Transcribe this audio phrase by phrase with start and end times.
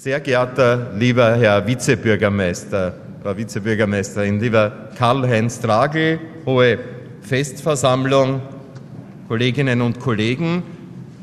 [0.00, 6.78] Sehr geehrter lieber Herr Vizebürgermeister, Frau Vizebürgermeisterin, lieber Karl-Heinz Tragel, hohe
[7.22, 8.40] Festversammlung,
[9.26, 10.62] Kolleginnen und Kollegen,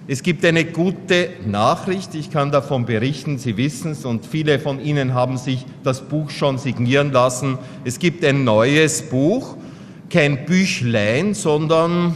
[0.10, 4.82] es gibt eine gute Nachricht, ich kann davon berichten, Sie wissen es und viele von
[4.84, 7.58] Ihnen haben sich das Buch schon signieren lassen.
[7.86, 9.56] Es gibt ein neues Buch,
[10.10, 12.14] kein Büchlein, sondern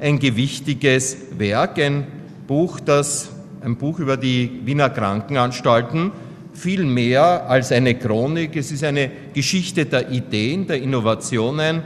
[0.00, 2.06] ein gewichtiges Werk, ein
[2.46, 3.30] Buch, das
[3.64, 6.12] ein Buch über die Wiener Krankenanstalten,
[6.52, 8.56] viel mehr als eine Chronik.
[8.56, 11.82] Es ist eine Geschichte der Ideen, der Innovationen,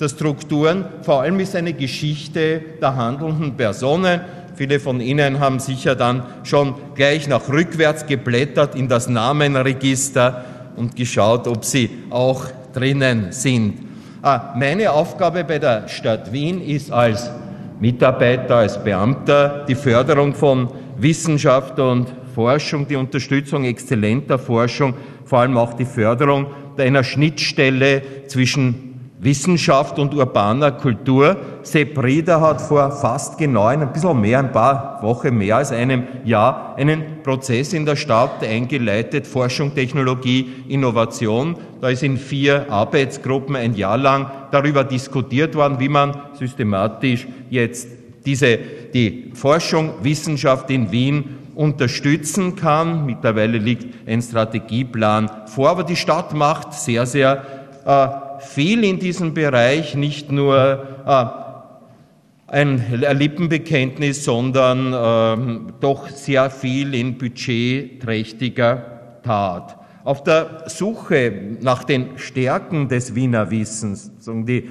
[0.00, 0.84] der Strukturen.
[1.02, 4.20] Vor allem ist eine Geschichte der handelnden Personen.
[4.56, 10.44] Viele von Ihnen haben sicher dann schon gleich nach rückwärts geblättert in das Namenregister
[10.76, 13.78] und geschaut, ob sie auch drinnen sind.
[14.20, 17.30] Ah, meine Aufgabe bei der Stadt Wien ist als
[17.78, 20.68] Mitarbeiter, als Beamter die Förderung von
[21.02, 26.46] Wissenschaft und Forschung, die Unterstützung exzellenter Forschung, vor allem auch die Förderung
[26.78, 28.90] einer Schnittstelle zwischen
[29.20, 31.36] Wissenschaft und urbaner Kultur.
[31.62, 36.04] Sepp Rieder hat vor fast genau ein bisschen mehr, ein paar Wochen mehr als einem
[36.24, 41.56] Jahr einen Prozess in der Stadt eingeleitet, Forschung, Technologie, Innovation.
[41.82, 47.99] Da ist in vier Arbeitsgruppen ein Jahr lang darüber diskutiert worden, wie man systematisch jetzt
[48.24, 48.58] diese,
[48.92, 53.06] die Forschung, Wissenschaft in Wien unterstützen kann.
[53.06, 57.42] Mittlerweile liegt ein Strategieplan vor, aber die Stadt macht sehr, sehr
[57.84, 66.94] äh, viel in diesem Bereich, nicht nur äh, ein Lippenbekenntnis, sondern äh, doch sehr viel
[66.94, 74.10] in budgetträchtiger Tat auf der Suche nach den Stärken des Wiener Wissens.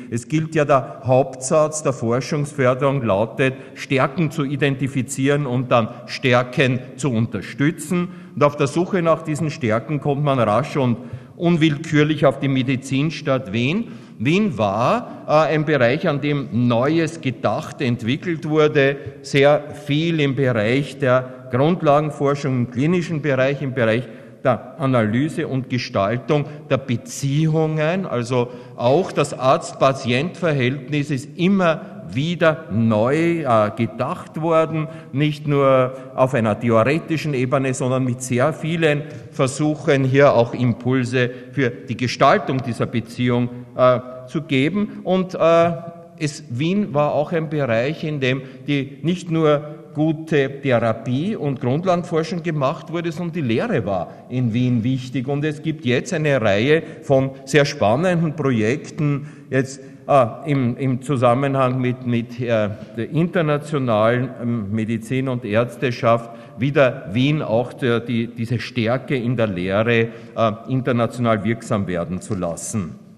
[0.09, 7.11] Es gilt ja der Hauptsatz der Forschungsförderung lautet, Stärken zu identifizieren und dann Stärken zu
[7.11, 8.09] unterstützen.
[8.35, 10.97] Und auf der Suche nach diesen Stärken kommt man rasch und
[11.35, 13.91] unwillkürlich auf die Medizinstadt Wien.
[14.17, 20.99] Wien war äh, ein Bereich, an dem Neues gedacht, entwickelt wurde, sehr viel im Bereich
[20.99, 24.03] der Grundlagenforschung, im klinischen Bereich, im Bereich
[24.43, 33.71] der Analyse und Gestaltung der Beziehungen, also auch das Arzt-Patient-Verhältnis ist immer wieder neu äh,
[33.75, 40.53] gedacht worden, nicht nur auf einer theoretischen Ebene, sondern mit sehr vielen Versuchen hier auch
[40.53, 45.01] Impulse für die Gestaltung dieser Beziehung äh, zu geben.
[45.03, 45.71] Und äh,
[46.17, 52.41] es, Wien war auch ein Bereich, in dem die nicht nur gute Therapie und Grundlandforschung
[52.41, 55.27] gemacht wurde, sondern die Lehre war in Wien wichtig.
[55.27, 61.81] Und es gibt jetzt eine Reihe von sehr spannenden Projekten, jetzt äh, im, im, Zusammenhang
[61.81, 68.57] mit, mit äh, der internationalen ähm, Medizin und Ärzteschaft, wieder Wien auch der, die, diese
[68.57, 73.08] Stärke in der Lehre äh, international wirksam werden zu lassen.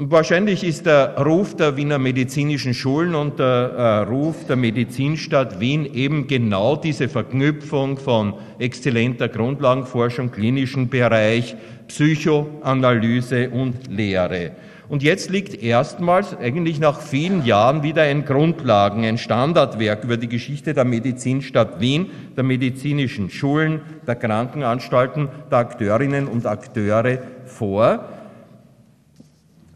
[0.00, 3.72] Wahrscheinlich ist der Ruf der Wiener medizinischen Schulen und der
[4.06, 11.56] äh, Ruf der Medizinstadt Wien eben genau diese Verknüpfung von exzellenter Grundlagenforschung, klinischen Bereich,
[11.88, 14.52] Psychoanalyse und Lehre.
[14.88, 20.28] Und jetzt liegt erstmals eigentlich nach vielen Jahren wieder ein Grundlagen, ein Standardwerk über die
[20.28, 28.17] Geschichte der Medizinstadt Wien, der medizinischen Schulen, der Krankenanstalten, der Akteurinnen und Akteure vor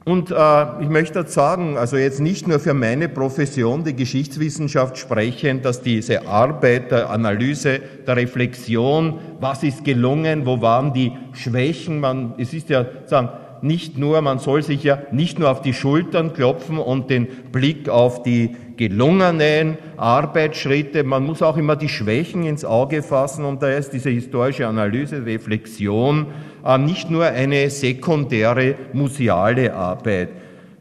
[0.04, 5.62] und äh, ich möchte sagen, also jetzt nicht nur für meine Profession, die Geschichtswissenschaft sprechen,
[5.62, 12.34] dass diese Arbeit der Analyse, der Reflexion, was ist gelungen, wo waren die Schwächen, man,
[12.38, 13.28] es ist ja sagen,
[13.62, 17.88] nicht nur, man soll sich ja nicht nur auf die Schultern klopfen und den Blick
[17.88, 23.70] auf die gelungenen Arbeitsschritte, man muss auch immer die Schwächen ins Auge fassen und da
[23.70, 26.26] ist diese historische Analyse, Reflexion
[26.64, 30.30] äh, nicht nur eine sekundäre museale Arbeit.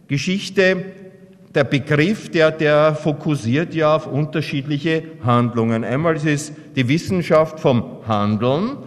[0.08, 0.86] Geschichte,
[1.53, 5.84] der Begriff, der, der fokussiert ja auf unterschiedliche Handlungen.
[5.84, 8.78] Einmal ist es die Wissenschaft vom Handeln,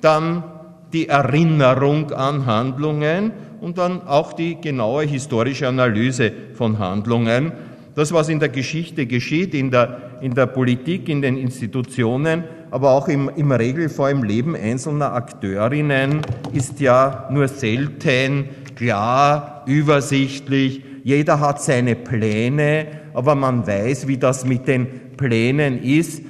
[0.00, 0.44] dann
[0.92, 3.32] die Erinnerung an Handlungen
[3.62, 7.52] und dann auch die genaue historische Analyse von Handlungen.
[7.94, 12.42] Das, was in der Geschichte geschieht, in der, in der Politik, in den Institutionen,
[12.72, 16.22] aber auch im, im Regelfall im Leben einzelner Akteurinnen,
[16.52, 20.82] ist ja nur selten klar, übersichtlich.
[21.04, 26.20] Jeder hat seine Pläne, aber man weiß, wie das mit den Plänen ist.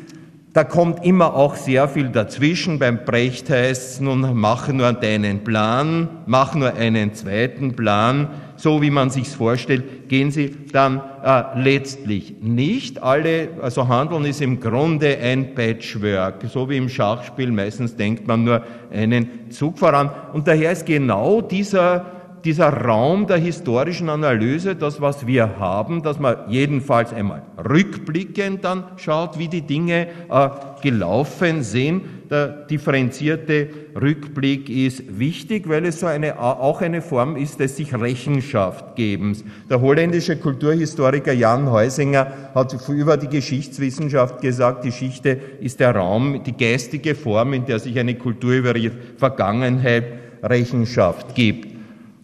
[0.53, 2.79] Da kommt immer auch sehr viel dazwischen.
[2.79, 8.29] Beim Brecht heißt es nun, mach nur deinen Plan, mach nur einen zweiten Plan.
[8.63, 13.03] so wie man sich's vorstellt, gehen sie dann äh, letztlich nicht.
[13.03, 17.51] Alle, also Handeln ist im Grunde ein Patchwork, so wie im Schachspiel.
[17.51, 18.63] Meistens denkt man nur
[18.93, 20.11] einen Zug voran.
[20.33, 26.19] Und daher ist genau dieser dieser Raum der historischen Analyse, das, was wir haben, dass
[26.19, 30.49] man jedenfalls einmal rückblickend dann schaut, wie die Dinge äh,
[30.83, 32.03] gelaufen sind.
[32.31, 33.69] Der differenzierte
[34.01, 39.45] Rückblick ist wichtig, weil es so eine, auch eine Form ist des sich Rechenschaft gebens.
[39.69, 46.43] Der holländische Kulturhistoriker Jan Heusinger hat über die Geschichtswissenschaft gesagt, die Geschichte ist der Raum,
[46.43, 50.05] die geistige Form, in der sich eine Kultur über ihre Vergangenheit
[50.43, 51.72] Rechenschaft gibt.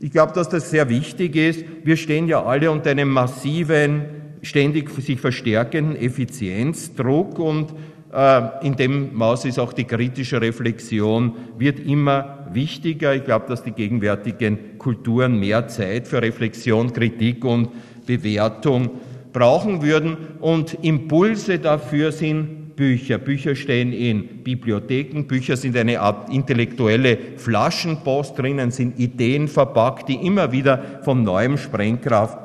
[0.01, 1.65] Ich glaube, dass das sehr wichtig ist.
[1.83, 4.05] Wir stehen ja alle unter einem massiven,
[4.43, 7.75] ständig sich verstärkenden Effizienzdruck und
[8.13, 13.15] äh, in dem Maß ist auch die kritische Reflexion wird immer wichtiger.
[13.15, 17.69] Ich glaube, dass die gegenwärtigen Kulturen mehr Zeit für Reflexion, Kritik und
[18.07, 18.91] Bewertung
[19.33, 23.19] brauchen würden und Impulse dafür sind Bücher.
[23.19, 25.25] Bücher stehen in Bibliotheken.
[25.25, 28.39] Bücher sind eine Art intellektuelle Flaschenpost.
[28.39, 32.39] Drinnen sind Ideen verpackt, die immer wieder von neuem Sprengkraft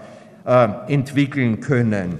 [0.45, 2.17] äh, entwickeln können.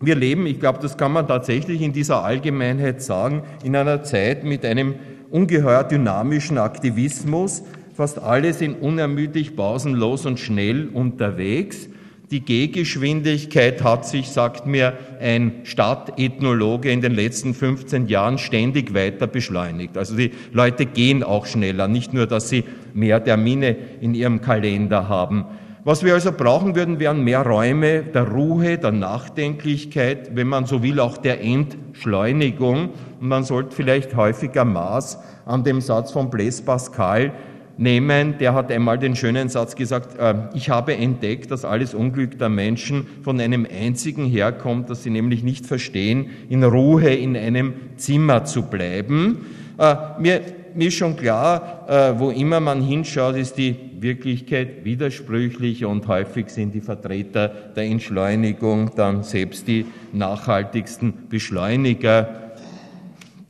[0.00, 4.42] Wir leben, ich glaube, das kann man tatsächlich in dieser Allgemeinheit sagen, in einer Zeit
[4.44, 4.94] mit einem
[5.30, 7.62] ungeheuer dynamischen Aktivismus.
[7.92, 11.90] Fast alle sind unermüdlich, pausenlos und schnell unterwegs.
[12.30, 19.26] Die Gehgeschwindigkeit hat sich, sagt mir ein Stadtethnologe, in den letzten 15 Jahren ständig weiter
[19.26, 19.96] beschleunigt.
[19.96, 25.08] Also die Leute gehen auch schneller, nicht nur, dass sie mehr Termine in ihrem Kalender
[25.08, 25.46] haben.
[25.84, 30.82] Was wir also brauchen würden, wären mehr Räume der Ruhe, der Nachdenklichkeit, wenn man so
[30.82, 32.90] will, auch der Entschleunigung.
[33.20, 37.32] Und man sollte vielleicht häufiger Maß an dem Satz von Blaise Pascal
[37.78, 42.38] nehmen, der hat einmal den schönen Satz gesagt, äh, ich habe entdeckt, dass alles Unglück
[42.38, 47.74] der Menschen von einem einzigen herkommt, dass sie nämlich nicht verstehen, in Ruhe in einem
[47.96, 49.46] Zimmer zu bleiben.
[49.78, 50.40] Äh, mir,
[50.74, 56.50] mir ist schon klar, äh, wo immer man hinschaut, ist die Wirklichkeit widersprüchlich und häufig
[56.50, 62.47] sind die Vertreter der Entschleunigung dann selbst die nachhaltigsten Beschleuniger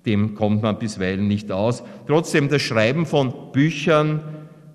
[0.08, 1.84] dem kommt man bisweilen nicht aus.
[2.06, 4.22] Trotzdem, das Schreiben von Büchern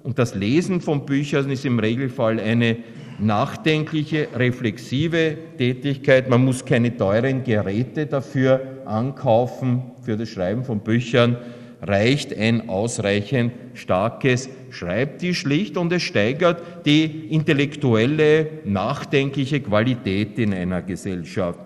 [0.04, 2.78] und das Lesen von Büchern ist im Regelfall eine
[3.20, 6.30] nachdenkliche, reflexive Tätigkeit.
[6.30, 9.82] Man muss keine teuren Geräte dafür ankaufen.
[10.04, 11.38] Für das Schreiben von Büchern
[11.82, 21.60] reicht ein ausreichend starkes Schreibtischlicht und es steigert die intellektuelle, nachdenkliche Qualität in einer Gesellschaft.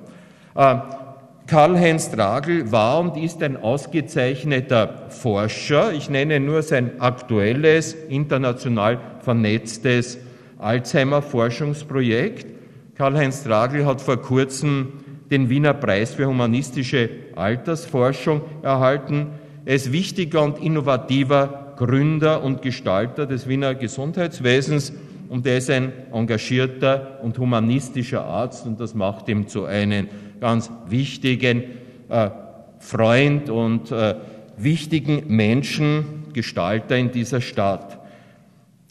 [1.48, 5.94] Karl-Heinz Dragel war und ist ein ausgezeichneter Forscher.
[5.94, 10.18] Ich nenne nur sein aktuelles, international vernetztes
[10.58, 12.48] Alzheimer-Forschungsprojekt.
[12.96, 14.90] Karl-Heinz Dragel hat vor kurzem
[15.32, 19.28] den Wiener Preis für humanistische Altersforschung erhalten.
[19.64, 24.92] Er ist wichtiger und innovativer Gründer und Gestalter des Wiener Gesundheitswesens
[25.30, 30.08] und er ist ein engagierter und humanistischer Arzt und das macht ihm zu einem
[30.40, 31.64] ganz wichtigen
[32.10, 32.30] äh,
[32.80, 34.16] Freund und äh,
[34.58, 38.00] wichtigen Menschen, Gestalter in dieser Stadt.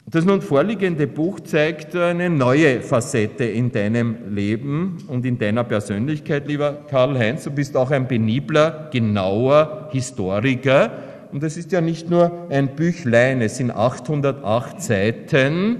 [0.08, 6.46] Das nun vorliegende Buch zeigt eine neue Facette in deinem Leben und in deiner Persönlichkeit,
[6.46, 7.42] lieber Karl-Heinz.
[7.42, 10.92] Du bist auch ein penibler, genauer Historiker.
[11.32, 15.78] Und es ist ja nicht nur ein Büchlein, es sind 808 Seiten.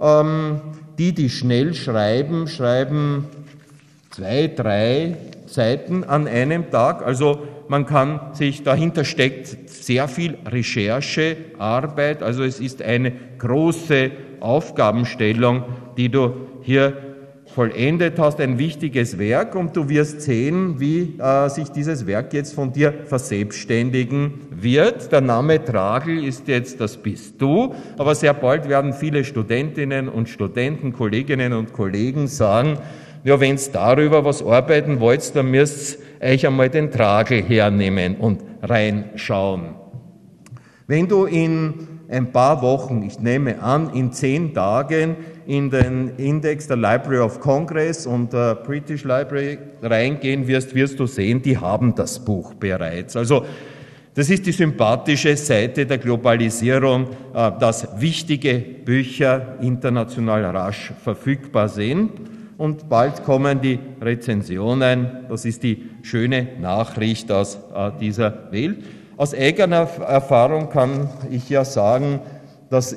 [0.00, 0.60] Ähm,
[0.98, 3.26] die, die schnell schreiben, schreiben
[4.18, 7.06] zwei, drei Seiten an einem Tag.
[7.06, 12.24] Also man kann sich, dahinter steckt sehr viel Recherchearbeit.
[12.24, 14.10] Also es ist eine große
[14.40, 15.62] Aufgabenstellung,
[15.96, 16.32] die du
[16.62, 16.96] hier
[17.46, 22.54] vollendet hast, ein wichtiges Werk und du wirst sehen, wie äh, sich dieses Werk jetzt
[22.54, 25.12] von dir verselbstständigen wird.
[25.12, 30.28] Der Name Tragel ist jetzt, das bist du, aber sehr bald werden viele Studentinnen und
[30.28, 32.78] Studenten, Kolleginnen und Kollegen sagen,
[33.24, 38.42] ja, wenn's darüber was arbeiten wollt, dann müsst ihr euch einmal den Tragel hernehmen und
[38.62, 39.74] reinschauen.
[40.86, 46.66] Wenn du in ein paar Wochen, ich nehme an, in zehn Tagen in den Index
[46.66, 51.94] der Library of Congress und der British Library reingehen wirst, wirst du sehen, die haben
[51.94, 53.16] das Buch bereits.
[53.16, 53.44] Also
[54.14, 62.10] das ist die sympathische Seite der Globalisierung, äh, dass wichtige Bücher international rasch verfügbar sind
[62.58, 65.24] und bald kommen die Rezensionen.
[65.28, 68.84] Das ist die schöne Nachricht aus äh, dieser Welt.
[69.16, 72.20] Aus eigener Erfahrung kann ich ja sagen,
[72.70, 72.96] das,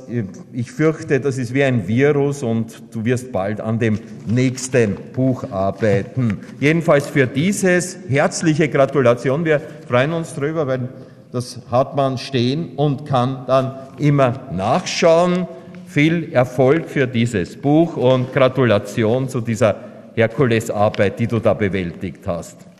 [0.52, 5.50] ich fürchte, das ist wie ein Virus und du wirst bald an dem nächsten Buch
[5.50, 6.40] arbeiten.
[6.60, 9.46] Jedenfalls für dieses herzliche Gratulation.
[9.46, 10.90] Wir freuen uns drüber, weil
[11.32, 15.48] das hat man stehen und kann dann immer nachschauen.
[15.92, 19.76] Viel Erfolg für dieses Buch und Gratulation zu dieser
[20.16, 22.71] Herkulesarbeit, die du da bewältigt hast.